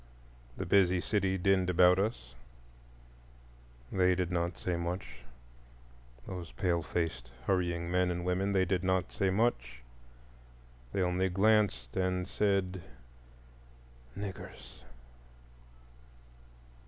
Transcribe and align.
The 0.57 0.65
busy 0.65 0.99
city 0.99 1.37
dinned 1.37 1.69
about 1.69 1.99
us; 1.99 2.33
they 3.91 4.15
did 4.15 4.31
not 4.31 4.57
say 4.57 4.75
much, 4.75 5.17
those 6.25 6.51
pale 6.53 6.81
faced 6.81 7.29
hurrying 7.45 7.91
men 7.91 8.09
and 8.09 8.25
women; 8.25 8.51
they 8.51 8.65
did 8.65 8.83
not 8.83 9.11
say 9.11 9.29
much,—they 9.29 11.03
only 11.03 11.29
glanced 11.29 11.95
and 11.95 12.27
said, 12.27 12.81
"Niggers!" 14.17 14.79